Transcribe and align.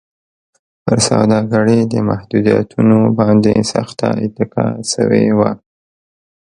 پر 0.85 0.97
سوداګرۍ 1.07 1.79
د 1.93 1.95
محدودیتونو 2.09 2.97
باندې 3.19 3.53
سخته 3.71 4.07
اتکا 4.23 4.65
شوې 4.91 5.25
وه. 5.37 5.51